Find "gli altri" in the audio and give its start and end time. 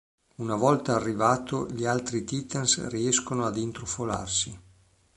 1.69-2.23